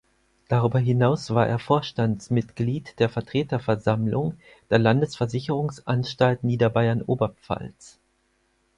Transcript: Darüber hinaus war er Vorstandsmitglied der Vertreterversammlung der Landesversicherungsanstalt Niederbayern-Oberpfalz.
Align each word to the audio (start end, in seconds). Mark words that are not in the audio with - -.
Darüber 0.47 0.79
hinaus 0.79 1.29
war 1.31 1.45
er 1.47 1.59
Vorstandsmitglied 1.59 2.97
der 2.97 3.07
Vertreterversammlung 3.07 4.33
der 4.71 4.79
Landesversicherungsanstalt 4.79 6.43
Niederbayern-Oberpfalz. 6.43 7.99